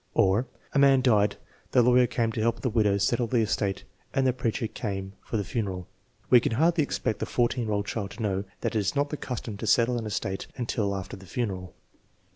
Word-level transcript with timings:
Or, 0.15 0.47
"A 0.73 0.79
man 0.79 1.03
died, 1.03 1.35
the 1.73 1.83
lawyer 1.83 2.07
came 2.07 2.31
to 2.31 2.41
help 2.41 2.61
the 2.61 2.71
widow 2.71 2.97
settle 2.97 3.27
the 3.27 3.41
estate 3.41 3.83
and 4.15 4.25
the 4.25 4.33
preacher 4.33 4.65
came 4.65 5.13
for 5.23 5.37
the 5.37 5.43
funeral." 5.43 5.87
We 6.31 6.39
can 6.39 6.53
hardly 6.53 6.83
expect 6.83 7.19
the 7.19 7.27
14 7.27 7.65
year 7.65 7.71
old 7.71 7.85
child 7.85 8.09
to 8.17 8.23
know 8.23 8.43
that 8.61 8.75
it 8.75 8.79
is 8.79 8.95
not 8.95 9.11
the 9.11 9.17
custom 9.17 9.57
to 9.57 9.67
settle 9.67 9.99
an 9.99 10.07
estate 10.07 10.47
until 10.57 10.95
after 10.95 11.15
the 11.17 11.27
funeral. 11.27 11.75